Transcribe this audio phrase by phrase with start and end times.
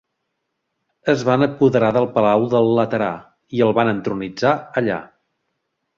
[1.13, 3.11] Es van apoderar del palau del Laterà
[3.59, 4.99] i el van entronitzar allà.